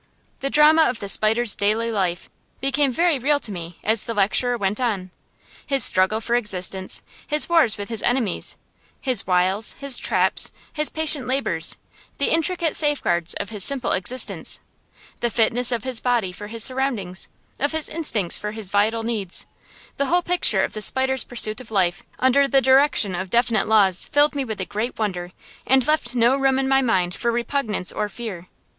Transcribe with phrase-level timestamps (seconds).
[0.39, 2.27] The drama of the spider's daily life
[2.59, 5.11] became very real to me as the lecturer went on.
[5.67, 8.57] His struggle for existence; his wars with his enemies;
[8.99, 11.77] his wiles, his traps, his patient labors;
[12.17, 14.59] the intricate safeguards of his simple existence;
[15.19, 17.27] the fitness of his body for his surroundings,
[17.59, 19.45] of his instincts for his vital needs
[19.97, 24.07] the whole picture of the spider's pursuit of life under the direction of definite laws
[24.07, 25.31] filled me with a great wonder
[25.67, 28.47] and left no room in my mind for repugnance or fear.